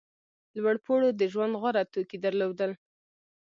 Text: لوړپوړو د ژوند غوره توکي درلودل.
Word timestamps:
لوړپوړو 0.61 1.09
د 1.19 1.21
ژوند 1.31 1.53
غوره 1.61 1.83
توکي 1.91 2.17
درلودل. 2.25 2.71